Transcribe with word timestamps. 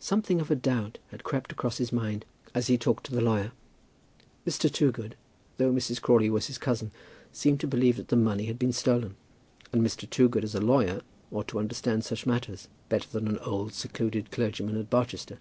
Something 0.00 0.40
of 0.40 0.50
a 0.50 0.56
doubt 0.56 0.96
had 1.10 1.22
crept 1.22 1.52
across 1.52 1.76
his 1.76 1.92
mind 1.92 2.24
as 2.54 2.68
he 2.68 2.78
talked 2.78 3.04
to 3.04 3.14
the 3.14 3.20
lawyer. 3.20 3.52
Mr. 4.46 4.72
Toogood, 4.72 5.16
though 5.58 5.70
Mrs. 5.70 6.00
Crawley 6.00 6.30
was 6.30 6.46
his 6.46 6.56
cousin, 6.56 6.92
seemed 7.30 7.60
to 7.60 7.66
believe 7.66 7.98
that 7.98 8.08
the 8.08 8.16
money 8.16 8.46
had 8.46 8.58
been 8.58 8.72
stolen; 8.72 9.16
and 9.74 9.82
Mr. 9.82 10.08
Toogood 10.08 10.44
as 10.44 10.54
a 10.54 10.60
lawyer 10.62 11.02
ought 11.30 11.48
to 11.48 11.58
understand 11.58 12.04
such 12.06 12.24
matters 12.24 12.68
better 12.88 13.10
than 13.10 13.28
an 13.28 13.38
old 13.40 13.74
secluded 13.74 14.30
clergyman 14.30 14.76
in 14.76 14.84
Barchester. 14.84 15.38